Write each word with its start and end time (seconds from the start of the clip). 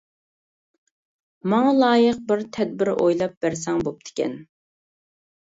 ماڭا 1.53 1.73
لايىق 1.83 2.23
بىر 2.33 2.41
تەدبىر 2.57 2.93
ئويلاپ 2.95 3.37
بەرسەڭ 3.47 3.79
بوپتىكەن! 3.91 4.37